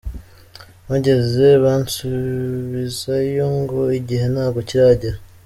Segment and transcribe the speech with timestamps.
[0.85, 5.17] Mpageze bansubizayo ngo igihe ntabwo kiragera.